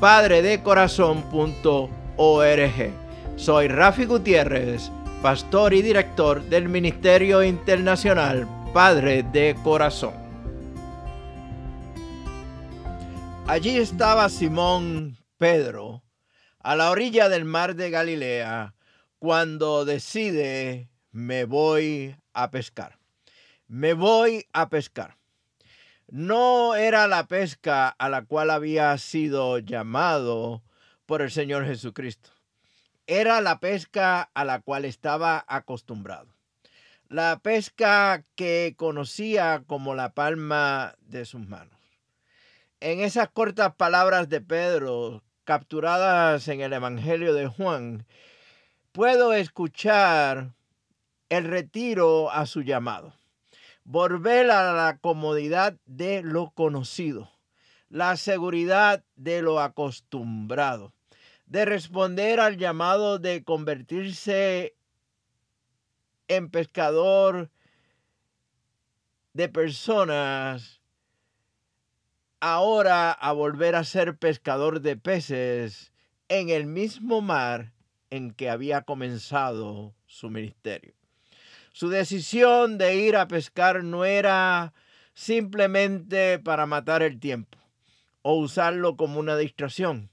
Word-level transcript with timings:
www.padredecorazon.org 0.00 2.92
Soy 3.36 3.68
Rafi 3.68 4.04
Gutiérrez, 4.04 4.90
pastor 5.22 5.74
y 5.74 5.82
director 5.82 6.42
del 6.44 6.68
Ministerio 6.68 7.42
Internacional 7.42 8.48
Padre 8.72 9.24
de 9.24 9.56
Corazón. 9.64 10.14
Allí 13.46 13.76
estaba 13.76 14.28
Simón 14.28 15.18
Pedro 15.36 16.04
a 16.60 16.76
la 16.76 16.90
orilla 16.90 17.28
del 17.28 17.44
mar 17.44 17.74
de 17.74 17.90
Galilea 17.90 18.74
cuando 19.18 19.84
decide 19.84 20.90
me 21.10 21.44
voy 21.44 22.14
a 22.34 22.50
pescar. 22.50 22.98
Me 23.66 23.94
voy 23.94 24.46
a 24.52 24.68
pescar. 24.68 25.17
No 26.10 26.74
era 26.74 27.06
la 27.06 27.26
pesca 27.26 27.88
a 27.90 28.08
la 28.08 28.24
cual 28.24 28.50
había 28.50 28.96
sido 28.96 29.58
llamado 29.58 30.62
por 31.04 31.20
el 31.20 31.30
Señor 31.30 31.66
Jesucristo. 31.66 32.30
Era 33.06 33.42
la 33.42 33.60
pesca 33.60 34.30
a 34.32 34.44
la 34.46 34.60
cual 34.60 34.86
estaba 34.86 35.44
acostumbrado. 35.46 36.34
La 37.10 37.40
pesca 37.40 38.24
que 38.36 38.74
conocía 38.78 39.64
como 39.66 39.94
la 39.94 40.14
palma 40.14 40.94
de 41.00 41.26
sus 41.26 41.46
manos. 41.46 41.78
En 42.80 43.00
esas 43.00 43.28
cortas 43.28 43.74
palabras 43.74 44.30
de 44.30 44.40
Pedro, 44.40 45.22
capturadas 45.44 46.48
en 46.48 46.62
el 46.62 46.72
Evangelio 46.72 47.34
de 47.34 47.48
Juan, 47.48 48.06
puedo 48.92 49.34
escuchar 49.34 50.54
el 51.28 51.44
retiro 51.44 52.30
a 52.30 52.46
su 52.46 52.62
llamado, 52.62 53.17
volver 53.90 54.50
a 54.50 54.74
la 54.74 54.98
comodidad 54.98 55.78
de 55.86 56.20
lo 56.20 56.50
conocido, 56.50 57.32
la 57.88 58.18
seguridad 58.18 59.02
de 59.16 59.40
lo 59.40 59.60
acostumbrado, 59.60 60.92
de 61.46 61.64
responder 61.64 62.38
al 62.38 62.58
llamado 62.58 63.18
de 63.18 63.44
convertirse 63.44 64.76
en 66.28 66.50
pescador 66.50 67.50
de 69.32 69.48
personas 69.48 70.82
ahora 72.40 73.10
a 73.10 73.32
volver 73.32 73.74
a 73.74 73.84
ser 73.84 74.18
pescador 74.18 74.82
de 74.82 74.98
peces 74.98 75.94
en 76.28 76.50
el 76.50 76.66
mismo 76.66 77.22
mar 77.22 77.72
en 78.10 78.32
que 78.32 78.50
había 78.50 78.82
comenzado 78.82 79.94
su 80.04 80.28
ministerio. 80.28 80.92
Su 81.78 81.90
decisión 81.90 82.76
de 82.76 82.96
ir 82.96 83.14
a 83.14 83.28
pescar 83.28 83.84
no 83.84 84.04
era 84.04 84.74
simplemente 85.14 86.40
para 86.40 86.66
matar 86.66 87.04
el 87.04 87.20
tiempo 87.20 87.56
o 88.22 88.34
usarlo 88.34 88.96
como 88.96 89.20
una 89.20 89.36
distracción. 89.36 90.10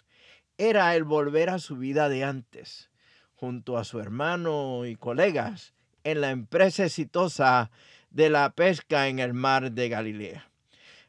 Era 0.59 0.96
el 0.96 1.06
volver 1.06 1.50
a 1.50 1.58
su 1.58 1.76
vida 1.78 2.08
de 2.08 2.24
antes, 2.24 2.92
junto 3.34 3.80
a 3.80 3.84
su 3.84 4.00
hermano 4.00 4.86
y 4.86 4.96
colegas, 4.96 5.74
en 6.03 6.22
la 6.22 6.30
empresa 6.30 6.86
exitosa 6.86 7.72
de 8.12 8.30
la 8.30 8.52
pesca 8.52 9.08
en 9.08 9.18
el 9.18 9.34
mar 9.34 9.72
de 9.72 9.90
Galilea. 9.90 10.47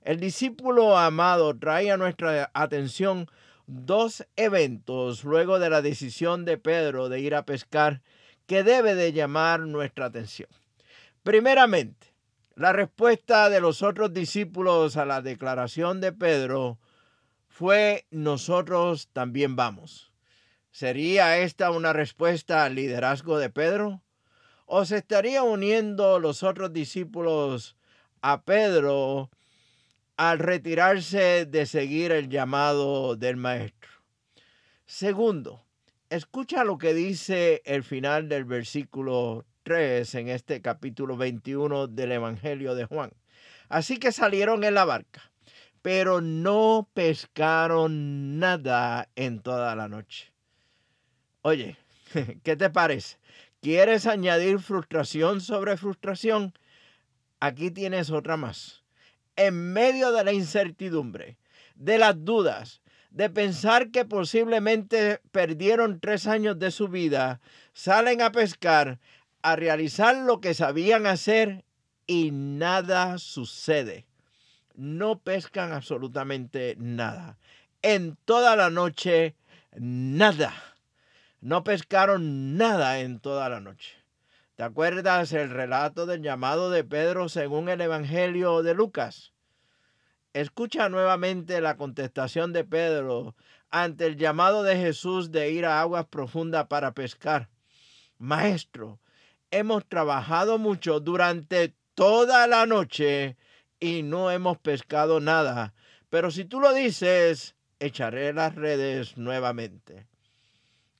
El 0.00 0.20
discípulo 0.20 0.96
amado 0.96 1.54
trae 1.58 1.90
a 1.90 1.98
nuestra 1.98 2.50
atención 2.54 3.28
dos 3.66 4.26
eventos 4.36 5.22
luego 5.22 5.58
de 5.58 5.68
la 5.68 5.82
decisión 5.82 6.46
de 6.46 6.56
Pedro 6.56 7.10
de 7.10 7.20
ir 7.20 7.34
a 7.34 7.44
pescar 7.44 8.00
que 8.46 8.62
debe 8.62 8.94
de 8.94 9.12
llamar 9.12 9.60
nuestra 9.60 10.06
atención. 10.06 10.48
Primeramente, 11.22 12.14
la 12.54 12.72
respuesta 12.72 13.50
de 13.50 13.60
los 13.60 13.82
otros 13.82 14.12
discípulos 14.12 14.96
a 14.96 15.04
la 15.04 15.20
declaración 15.20 16.00
de 16.00 16.12
Pedro 16.12 16.78
fue 17.48 18.06
nosotros 18.10 19.08
también 19.12 19.56
vamos. 19.56 20.12
¿Sería 20.70 21.38
esta 21.38 21.70
una 21.70 21.92
respuesta 21.92 22.64
al 22.64 22.74
liderazgo 22.74 23.38
de 23.38 23.50
Pedro? 23.50 24.02
¿O 24.66 24.84
se 24.84 24.98
estaría 24.98 25.42
uniendo 25.42 26.18
los 26.18 26.42
otros 26.42 26.72
discípulos 26.72 27.76
a 28.20 28.42
Pedro 28.42 29.30
al 30.16 30.38
retirarse 30.38 31.44
de 31.46 31.66
seguir 31.66 32.10
el 32.12 32.28
llamado 32.28 33.16
del 33.16 33.36
maestro. 33.36 33.90
Segundo, 34.86 35.65
escucha 36.10 36.64
lo 36.64 36.78
que 36.78 36.94
dice 36.94 37.62
el 37.64 37.82
final 37.82 38.28
del 38.28 38.44
versículo 38.44 39.44
3 39.62 40.14
en 40.16 40.28
este 40.28 40.62
capítulo 40.62 41.16
21 41.16 41.88
del 41.88 42.12
Evangelio 42.12 42.74
de 42.74 42.84
Juan. 42.84 43.12
Así 43.68 43.98
que 43.98 44.12
salieron 44.12 44.64
en 44.64 44.74
la 44.74 44.84
barca, 44.84 45.32
pero 45.82 46.20
no 46.20 46.88
pescaron 46.94 48.38
nada 48.38 49.08
en 49.16 49.40
toda 49.40 49.74
la 49.74 49.88
noche. 49.88 50.32
Oye, 51.42 51.76
¿qué 52.42 52.56
te 52.56 52.70
parece? 52.70 53.18
¿Quieres 53.60 54.06
añadir 54.06 54.60
frustración 54.60 55.40
sobre 55.40 55.76
frustración? 55.76 56.52
Aquí 57.40 57.70
tienes 57.70 58.10
otra 58.10 58.36
más 58.36 58.86
en 59.36 59.72
medio 59.72 60.12
de 60.12 60.24
la 60.24 60.32
incertidumbre, 60.32 61.38
de 61.74 61.98
las 61.98 62.24
dudas, 62.24 62.80
de 63.16 63.30
pensar 63.30 63.90
que 63.92 64.04
posiblemente 64.04 65.22
perdieron 65.32 66.00
tres 66.00 66.26
años 66.26 66.58
de 66.58 66.70
su 66.70 66.88
vida, 66.88 67.40
salen 67.72 68.20
a 68.20 68.30
pescar, 68.30 68.98
a 69.40 69.56
realizar 69.56 70.14
lo 70.16 70.42
que 70.42 70.52
sabían 70.52 71.06
hacer 71.06 71.64
y 72.06 72.30
nada 72.30 73.16
sucede. 73.16 74.04
No 74.74 75.18
pescan 75.20 75.72
absolutamente 75.72 76.76
nada. 76.78 77.38
En 77.80 78.18
toda 78.26 78.54
la 78.54 78.68
noche, 78.68 79.34
nada. 79.74 80.52
No 81.40 81.64
pescaron 81.64 82.58
nada 82.58 83.00
en 83.00 83.18
toda 83.20 83.48
la 83.48 83.60
noche. 83.60 83.96
¿Te 84.56 84.62
acuerdas 84.62 85.32
el 85.32 85.48
relato 85.48 86.04
del 86.04 86.20
llamado 86.20 86.68
de 86.68 86.84
Pedro 86.84 87.30
según 87.30 87.70
el 87.70 87.80
Evangelio 87.80 88.62
de 88.62 88.74
Lucas? 88.74 89.32
Escucha 90.36 90.90
nuevamente 90.90 91.62
la 91.62 91.78
contestación 91.78 92.52
de 92.52 92.62
Pedro 92.62 93.34
ante 93.70 94.04
el 94.04 94.18
llamado 94.18 94.64
de 94.64 94.76
Jesús 94.76 95.32
de 95.32 95.50
ir 95.50 95.64
a 95.64 95.80
aguas 95.80 96.04
profundas 96.08 96.66
para 96.66 96.92
pescar. 96.92 97.48
Maestro, 98.18 99.00
hemos 99.50 99.86
trabajado 99.86 100.58
mucho 100.58 101.00
durante 101.00 101.74
toda 101.94 102.46
la 102.48 102.66
noche 102.66 103.38
y 103.80 104.02
no 104.02 104.30
hemos 104.30 104.58
pescado 104.58 105.20
nada. 105.20 105.72
Pero 106.10 106.30
si 106.30 106.44
tú 106.44 106.60
lo 106.60 106.74
dices, 106.74 107.54
echaré 107.80 108.34
las 108.34 108.54
redes 108.56 109.16
nuevamente. 109.16 110.06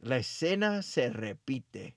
La 0.01 0.17
escena 0.17 0.81
se 0.81 1.11
repite. 1.11 1.95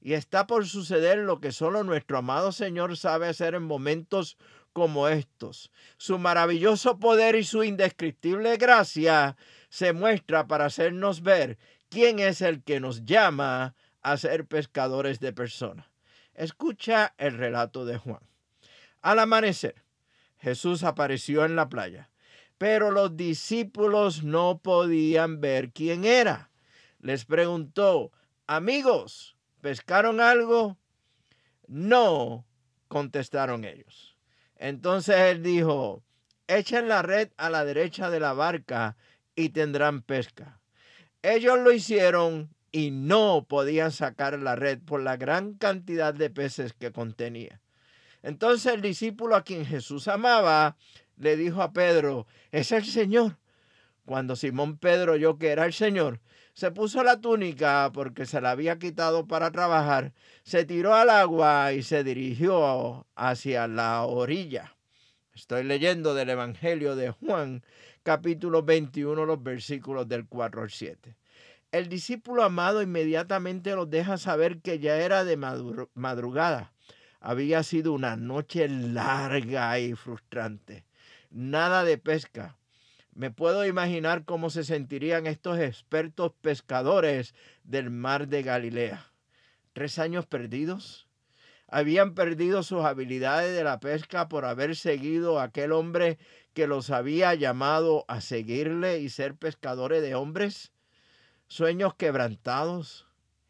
Y 0.00 0.12
está 0.12 0.46
por 0.46 0.66
suceder 0.66 1.18
lo 1.18 1.40
que 1.40 1.52
solo 1.52 1.82
nuestro 1.84 2.18
amado 2.18 2.52
Señor 2.52 2.96
sabe 2.96 3.28
hacer 3.28 3.54
en 3.54 3.64
momentos 3.64 4.36
como 4.72 5.08
estos. 5.08 5.72
Su 5.96 6.18
maravilloso 6.18 6.98
poder 6.98 7.34
y 7.34 7.44
su 7.44 7.64
indescriptible 7.64 8.56
gracia 8.56 9.36
se 9.70 9.92
muestra 9.92 10.46
para 10.46 10.66
hacernos 10.66 11.22
ver 11.22 11.58
quién 11.88 12.20
es 12.20 12.42
el 12.42 12.62
que 12.62 12.78
nos 12.78 13.04
llama 13.04 13.74
a 14.02 14.16
ser 14.16 14.46
pescadores 14.46 15.18
de 15.18 15.32
personas. 15.32 15.86
Escucha 16.34 17.14
el 17.18 17.36
relato 17.36 17.84
de 17.84 17.98
Juan. 17.98 18.22
Al 19.02 19.18
amanecer, 19.18 19.82
Jesús 20.38 20.84
apareció 20.84 21.44
en 21.44 21.56
la 21.56 21.68
playa. 21.68 22.10
pero 22.58 22.90
los 22.90 23.16
discípulos 23.16 24.24
no 24.24 24.58
podían 24.58 25.40
ver 25.40 25.70
quién 25.70 26.04
era. 26.04 26.50
Les 27.00 27.24
preguntó, 27.24 28.10
amigos, 28.48 29.36
¿pescaron 29.60 30.20
algo? 30.20 30.78
No, 31.66 32.46
contestaron 32.88 33.64
ellos. 33.64 34.16
Entonces 34.56 35.16
él 35.16 35.42
dijo, 35.42 36.02
echen 36.46 36.88
la 36.88 37.02
red 37.02 37.30
a 37.36 37.50
la 37.50 37.64
derecha 37.64 38.10
de 38.10 38.20
la 38.20 38.32
barca 38.32 38.96
y 39.36 39.50
tendrán 39.50 40.02
pesca. 40.02 40.60
Ellos 41.22 41.58
lo 41.58 41.72
hicieron 41.72 42.54
y 42.72 42.90
no 42.90 43.46
podían 43.48 43.92
sacar 43.92 44.38
la 44.38 44.56
red 44.56 44.78
por 44.78 45.02
la 45.02 45.16
gran 45.16 45.54
cantidad 45.54 46.14
de 46.14 46.30
peces 46.30 46.72
que 46.72 46.92
contenía. 46.92 47.60
Entonces 48.22 48.72
el 48.72 48.82
discípulo 48.82 49.36
a 49.36 49.44
quien 49.44 49.64
Jesús 49.64 50.08
amaba 50.08 50.76
le 51.16 51.36
dijo 51.36 51.62
a 51.62 51.72
Pedro, 51.72 52.26
es 52.50 52.72
el 52.72 52.84
Señor. 52.84 53.38
Cuando 54.04 54.36
Simón 54.36 54.78
Pedro 54.78 55.12
oyó 55.12 55.38
que 55.38 55.50
era 55.50 55.66
el 55.66 55.72
Señor, 55.72 56.20
se 56.58 56.72
puso 56.72 57.04
la 57.04 57.20
túnica 57.20 57.88
porque 57.94 58.26
se 58.26 58.40
la 58.40 58.50
había 58.50 58.80
quitado 58.80 59.28
para 59.28 59.52
trabajar, 59.52 60.12
se 60.42 60.64
tiró 60.64 60.92
al 60.92 61.08
agua 61.08 61.72
y 61.72 61.84
se 61.84 62.02
dirigió 62.02 63.06
hacia 63.14 63.68
la 63.68 64.02
orilla. 64.02 64.74
Estoy 65.32 65.62
leyendo 65.62 66.14
del 66.14 66.30
Evangelio 66.30 66.96
de 66.96 67.10
Juan, 67.10 67.62
capítulo 68.02 68.64
21, 68.64 69.24
los 69.24 69.40
versículos 69.40 70.08
del 70.08 70.26
4 70.26 70.62
al 70.62 70.70
7. 70.70 71.16
El 71.70 71.88
discípulo 71.88 72.42
amado 72.42 72.82
inmediatamente 72.82 73.76
los 73.76 73.88
deja 73.88 74.18
saber 74.18 74.60
que 74.60 74.80
ya 74.80 74.96
era 74.96 75.22
de 75.22 75.36
madrugada. 75.36 76.72
Había 77.20 77.62
sido 77.62 77.92
una 77.92 78.16
noche 78.16 78.66
larga 78.68 79.78
y 79.78 79.94
frustrante. 79.94 80.84
Nada 81.30 81.84
de 81.84 81.98
pesca. 81.98 82.57
Me 83.18 83.32
puedo 83.32 83.66
imaginar 83.66 84.24
cómo 84.24 84.48
se 84.48 84.62
sentirían 84.62 85.26
estos 85.26 85.58
expertos 85.58 86.30
pescadores 86.40 87.34
del 87.64 87.90
mar 87.90 88.28
de 88.28 88.44
Galilea. 88.44 89.10
¿Tres 89.72 89.98
años 89.98 90.24
perdidos? 90.24 91.08
Habían 91.66 92.14
perdido 92.14 92.62
sus 92.62 92.84
habilidades 92.84 93.56
de 93.56 93.64
la 93.64 93.80
pesca 93.80 94.28
por 94.28 94.44
haber 94.44 94.76
seguido 94.76 95.40
a 95.40 95.42
aquel 95.42 95.72
hombre 95.72 96.16
que 96.54 96.68
los 96.68 96.90
había 96.90 97.34
llamado 97.34 98.04
a 98.06 98.20
seguirle 98.20 99.00
y 99.00 99.08
ser 99.08 99.34
pescadores 99.34 100.00
de 100.00 100.14
hombres 100.14 100.70
sueños 101.48 101.96
quebrantados, 101.96 103.08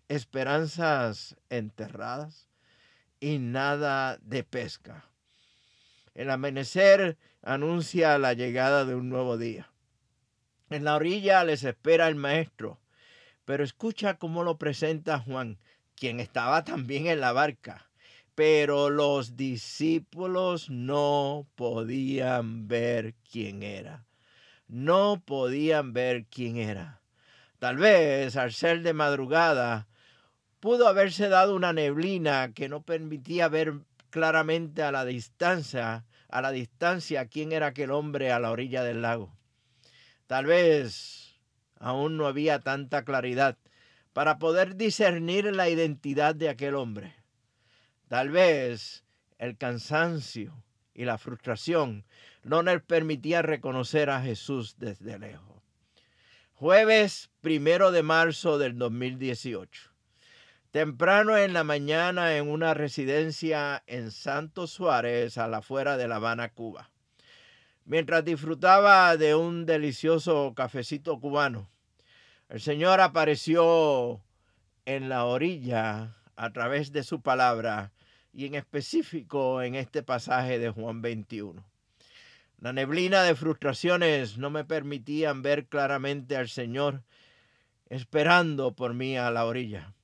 esperanzas 0.09 1.37
enterradas 1.51 2.49
y 3.21 3.39
nada 3.39 4.17
de 4.23 4.45
pesca. 4.45 5.05
El 6.19 6.31
amanecer 6.31 7.17
anuncia 7.43 8.19
la 8.19 8.33
llegada 8.33 8.85
de 8.85 8.97
un 8.97 9.09
nuevo 9.09 9.39
día. 9.39 9.71
En 10.69 10.83
la 10.83 10.97
orilla 10.97 11.45
les 11.45 11.63
espera 11.63 12.09
el 12.09 12.17
maestro, 12.17 12.81
pero 13.45 13.63
escucha 13.63 14.19
cómo 14.19 14.43
lo 14.43 14.59
presenta 14.59 15.21
Juan, 15.21 15.61
quien 15.95 16.19
estaba 16.19 16.65
también 16.65 17.07
en 17.07 17.21
la 17.21 17.31
barca. 17.31 17.89
Pero 18.35 18.91
los 18.91 19.37
discípulos 19.37 20.69
no 20.71 21.47
podían 21.55 22.67
ver 22.67 23.15
quién 23.31 23.63
era. 23.63 24.05
No 24.67 25.23
podían 25.25 25.93
ver 25.93 26.27
quién 26.27 26.57
era. 26.57 27.01
Tal 27.61 27.77
vez 27.77 28.35
al 28.35 28.53
ser 28.53 28.83
de 28.83 28.93
madrugada 28.93 29.87
pudo 30.59 30.89
haberse 30.89 31.29
dado 31.29 31.55
una 31.55 31.73
neblina 31.73 32.53
que 32.55 32.69
no 32.69 32.83
permitía 32.83 33.47
ver 33.47 33.75
claramente 34.11 34.83
a 34.83 34.93
la 34.93 35.05
distancia, 35.05 36.05
a 36.29 36.43
la 36.43 36.51
distancia 36.51 37.27
quién 37.27 37.53
era 37.53 37.69
aquel 37.69 37.91
hombre 37.91 38.33
a 38.33 38.39
la 38.39 38.51
orilla 38.51 38.83
del 38.83 39.03
lago. 39.03 39.37
Tal 40.27 40.47
vez 40.47 41.41
aún 41.79 42.17
no 42.17 42.27
había 42.27 42.61
tanta 42.61 43.05
claridad 43.05 43.57
para 44.13 44.39
poder 44.39 44.77
discernir 44.77 45.45
la 45.55 45.69
identidad 45.69 46.35
de 46.35 46.49
aquel 46.49 46.75
hombre. 46.75 47.15
Tal 48.09 48.31
vez 48.31 49.05
el 49.39 49.57
cansancio 49.57 50.63
y 50.95 51.05
la 51.05 51.19
frustración 51.19 52.05
no 52.43 52.63
les 52.63 52.83
permitía 52.83 53.43
reconocer 53.43 54.11
a 54.11 54.21
Jesús 54.21 54.77
desde 54.79 55.19
lejos. 55.19 55.63
Jueves 56.55 57.31
primero 57.41 57.93
de 57.93 58.03
marzo 58.03 58.59
del 58.59 58.77
2018. 58.77 59.88
Temprano 60.71 61.39
en 61.39 61.55
la 61.55 61.65
mañana 61.65 62.37
en 62.37 62.47
una 62.47 62.75
residencia 62.75 63.83
en 63.87 64.11
Santo 64.11 64.67
Suárez, 64.67 65.39
a 65.39 65.49
la 65.49 65.59
afuera 65.59 65.97
de 65.97 66.07
La 66.09 66.17
Habana, 66.17 66.51
Cuba. 66.51 66.91
Mientras 67.87 68.23
disfrutaba 68.23 69.17
de 69.17 69.35
un 69.35 69.65
delicioso 69.65 70.53
cafecito 70.55 71.19
cubano, 71.21 71.71
el 72.51 72.61
Señor 72.61 73.01
apareció 73.01 74.21
en 74.85 75.09
la 75.09 75.25
orilla 75.25 76.15
a 76.37 76.53
través 76.53 76.93
de 76.93 77.03
su 77.03 77.23
palabra 77.23 77.93
y 78.35 78.45
en 78.45 78.55
específico 78.55 79.63
en 79.63 79.75
este 79.75 80.03
pasaje 80.03 80.59
de 80.59 80.69
Juan 80.69 81.01
21. 81.01 81.65
La 82.59 82.75
neblina 82.75 83.23
de 83.23 83.35
frustraciones 83.35 84.37
no 84.37 84.51
me 84.51 84.67
permitían 84.67 85.41
ver 85.41 85.67
claramente 85.67 86.37
al 86.37 86.51
Señor 86.51 87.05
esperando 87.89 88.77
por 88.77 88.93
mí 88.93 89.17
a 89.17 89.31
la 89.31 89.47
orilla. 89.47 89.95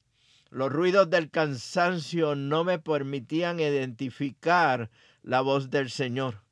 Los 0.55 0.71
ruidos 0.71 1.11
del 1.11 1.33
cansancio 1.33 2.37
no 2.37 2.62
me 2.62 2.79
permitían 2.79 3.59
identificar 3.59 4.89
la 5.25 5.41
voz 5.41 5.69
del 5.69 5.91
Señor. 5.91 6.45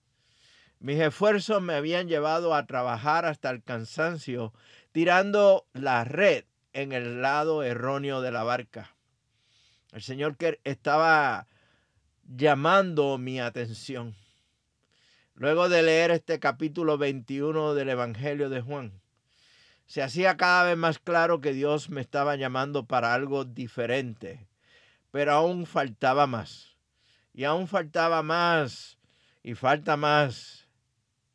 Mis 0.80 0.98
esfuerzos 0.98 1.62
me 1.62 1.74
habían 1.74 2.08
llevado 2.08 2.52
a 2.52 2.66
trabajar 2.66 3.26
hasta 3.26 3.48
el 3.50 3.62
cansancio, 3.62 4.52
tirando 4.90 5.68
la 5.72 6.02
red 6.02 6.46
en 6.72 6.90
el 6.90 7.22
lado 7.22 7.62
erróneo 7.62 8.20
de 8.22 8.32
la 8.32 8.42
barca. 8.42 8.92
El 9.92 10.02
Señor 10.02 10.36
que 10.36 10.58
estaba 10.64 11.46
llamando 12.24 13.18
mi 13.18 13.38
atención. 13.38 14.16
Luego 15.36 15.68
de 15.68 15.80
leer 15.84 16.10
este 16.10 16.40
capítulo 16.40 16.98
21 16.98 17.74
del 17.74 17.90
Evangelio 17.90 18.50
de 18.50 18.62
Juan, 18.62 19.00
se 19.92 20.00
hacía 20.00 20.38
cada 20.38 20.64
vez 20.64 20.78
más 20.78 20.98
claro 20.98 21.42
que 21.42 21.52
Dios 21.52 21.90
me 21.90 22.00
estaba 22.00 22.34
llamando 22.36 22.86
para 22.86 23.12
algo 23.12 23.44
diferente, 23.44 24.48
pero 25.10 25.32
aún 25.32 25.66
faltaba 25.66 26.26
más. 26.26 26.78
Y 27.34 27.44
aún 27.44 27.68
faltaba 27.68 28.22
más 28.22 28.96
y 29.42 29.52
falta 29.52 29.98
más 29.98 30.66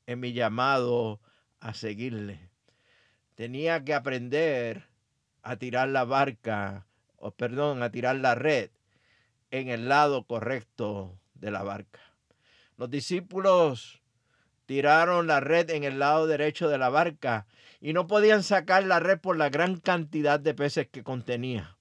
en 0.07 0.21
mi 0.21 0.33
llamado 0.33 1.21
a 1.59 1.75
seguirle. 1.75 2.49
Tenía 3.35 3.85
que 3.85 3.93
aprender 3.93 4.87
a 5.43 5.57
tirar 5.57 5.89
la 5.89 6.03
barca, 6.03 6.87
o 7.17 7.29
perdón, 7.29 7.83
a 7.83 7.91
tirar 7.91 8.15
la 8.15 8.33
red 8.33 8.71
en 9.51 9.67
el 9.67 9.87
lado 9.87 10.25
correcto 10.25 11.19
de 11.35 11.51
la 11.51 11.61
barca. 11.61 12.01
Los 12.75 12.89
discípulos 12.89 14.01
tiraron 14.67 15.25
la 15.25 15.39
red 15.39 15.71
en 15.71 15.83
el 15.83 15.97
lado 15.97 16.27
derecho 16.27 16.69
de 16.69 16.77
la 16.77 16.89
barca 16.89 17.47
y 17.81 17.93
no 17.93 18.05
podían 18.05 18.43
sacar 18.43 18.83
la 18.83 18.99
red 18.99 19.19
por 19.19 19.37
la 19.37 19.49
gran 19.49 19.77
cantidad 19.77 20.39
de 20.39 20.53
peces 20.53 20.87
que 20.87 21.03
contenía. 21.03 21.77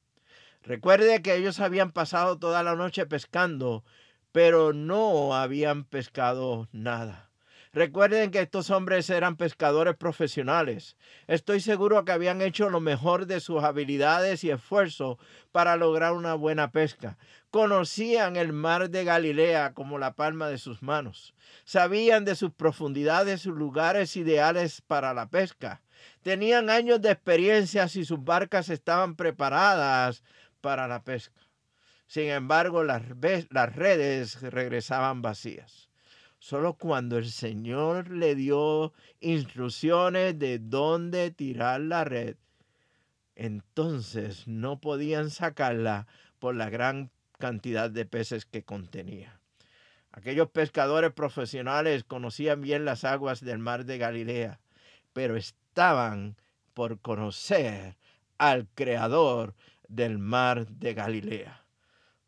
Recuerde 0.63 1.21
que 1.21 1.35
ellos 1.35 1.61
habían 1.61 1.93
pasado 1.93 2.39
toda 2.39 2.63
la 2.63 2.75
noche 2.75 3.05
pescando, 3.05 3.85
pero 4.33 4.73
no 4.73 5.35
habían 5.35 5.85
pescado 5.85 6.69
nada. 6.73 7.31
Recuerden 7.77 8.31
que 8.31 8.41
estos 8.41 8.71
hombres 8.71 9.11
eran 9.11 9.37
pescadores 9.37 9.97
profesionales. 9.97 10.97
Estoy 11.27 11.61
seguro 11.61 12.07
que 12.07 12.13
habían 12.13 12.41
hecho 12.41 12.71
lo 12.71 12.81
mejor 12.81 13.27
de 13.27 13.39
sus 13.39 13.63
habilidades 13.63 14.45
y 14.45 14.51
esfuerzos 14.51 15.19
para 15.53 15.77
lograr 15.77 16.15
una 16.15 16.33
buena 16.33 16.71
pesca. 16.71 17.19
Conocían 17.51 18.37
el 18.37 18.55
mar 18.55 18.89
de 18.89 19.05
Galilea 19.05 19.75
como 19.75 19.99
la 19.99 20.15
palma 20.15 20.49
de 20.49 20.57
sus 20.57 20.83
manos. 20.83 21.35
Sabían 21.67 22.25
de 22.25 22.35
sus 22.35 22.51
profundidades, 22.51 23.43
sus 23.43 23.55
lugares 23.55 24.17
ideales 24.17 24.81
para 24.81 25.13
la 25.13 25.29
pesca. 25.29 25.83
Tenían 26.23 26.71
años 26.71 27.03
de 27.03 27.11
experiencia 27.11 27.85
y 27.95 28.07
sus 28.07 28.25
barcas 28.25 28.71
estaban 28.71 29.17
preparadas 29.17 30.23
para 30.63 30.89
la 30.89 31.05
pesca. 31.05 31.43
Sin 32.07 32.31
embargo, 32.31 32.85
las, 32.85 33.03
las 33.51 33.77
redes 33.77 34.41
regresaban 34.41 35.21
vacías. 35.21 35.86
Solo 36.47 36.75
cuando 36.75 37.19
el 37.19 37.29
Señor 37.29 38.09
le 38.13 38.37
dio 38.37 38.93
instrucciones 39.19 40.39
de 40.39 40.61
dónde 40.61 41.33
tirar 41.33 41.81
la 41.81 42.05
red, 42.05 42.37
entonces 43.35 44.47
no 44.47 44.81
podían 44.81 45.31
sacarla 45.31 46.07
por 46.39 46.55
la 46.55 46.71
gran 46.71 47.11
cantidad 47.37 47.91
de 47.91 48.07
peces 48.07 48.47
que 48.47 48.63
contenía. 48.63 49.41
Aquellos 50.13 50.49
pescadores 50.49 51.13
profesionales 51.13 52.05
conocían 52.05 52.61
bien 52.61 52.85
las 52.85 53.03
aguas 53.03 53.41
del 53.41 53.59
mar 53.59 53.85
de 53.85 53.99
Galilea, 53.99 54.61
pero 55.13 55.35
estaban 55.35 56.37
por 56.75 57.01
conocer 57.01 57.97
al 58.39 58.69
creador 58.69 59.57
del 59.89 60.19
mar 60.19 60.69
de 60.69 60.95
Galilea. 60.95 61.65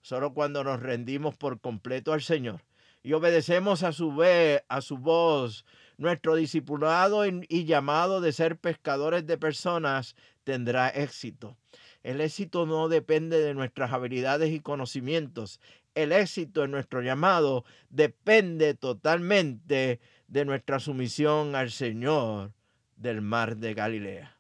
Solo 0.03 0.35
cuando 0.35 0.65
nos 0.65 0.81
rendimos 0.83 1.37
por 1.37 1.61
completo 1.61 2.13
al 2.13 2.23
Señor 2.23 2.63
y 3.09 3.15
obedecemos 3.15 3.85
a 3.85 3.93
su, 3.93 4.23
a 4.69 4.81
su 4.83 4.99
voz, 4.99 5.65
nuestro 5.97 6.35
discipulado 6.35 7.25
y 7.25 7.65
llamado 7.65 8.21
de 8.21 8.33
ser 8.33 8.59
pescadores 8.59 9.27
de 9.27 9.38
personas 9.38 10.15
tendrá 10.45 10.91
éxito. 10.91 11.57
El 12.03 12.21
éxito 12.21 12.67
no 12.67 12.91
depende 12.91 13.41
de 13.41 13.55
nuestras 13.55 13.95
habilidades 13.95 14.53
y 14.53 14.61
conocimientos. 14.61 15.59
El 15.95 16.12
éxito 16.12 16.65
en 16.65 16.71
nuestro 16.71 17.00
llamado 17.00 17.65
depende 17.88 18.75
totalmente 18.75 20.00
de 20.27 20.45
nuestra 20.45 20.79
sumisión 20.79 21.55
al 21.55 21.71
Señor 21.71 22.53
del 22.97 23.23
mar 23.23 23.57
de 23.57 23.73
Galilea. 23.73 24.37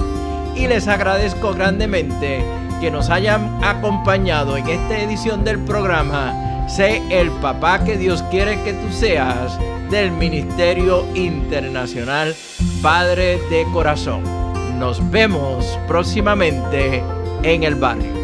y 0.56 0.68
les 0.68 0.88
agradezco 0.88 1.54
grandemente 1.54 2.44
que 2.82 2.92
nos 2.92 3.10
hayan 3.10 3.64
acompañado 3.64 4.58
en 4.58 4.68
esta 4.68 5.00
edición 5.00 5.46
del 5.46 5.60
programa 5.60 6.68
Sé 6.68 7.02
el 7.10 7.32
papá 7.32 7.84
que 7.84 7.98
Dios 7.98 8.22
quiere 8.24 8.62
que 8.64 8.74
tú 8.74 8.92
seas 8.92 9.58
del 9.90 10.12
Ministerio 10.12 11.06
Internacional 11.16 12.36
Padre 12.82 13.40
de 13.50 13.66
Corazón. 13.74 14.24
Nos 14.80 15.12
vemos 15.12 15.78
próximamente 15.88 17.04
en 17.44 17.64
el 17.64 17.76
barrio. 17.76 18.21